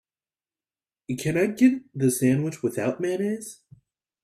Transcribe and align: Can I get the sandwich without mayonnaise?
Can 1.19 1.37
I 1.37 1.45
get 1.45 1.83
the 1.93 2.09
sandwich 2.09 2.63
without 2.63 2.99
mayonnaise? 2.99 3.61